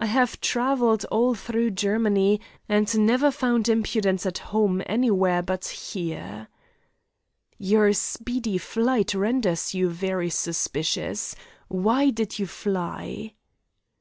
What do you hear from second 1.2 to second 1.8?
through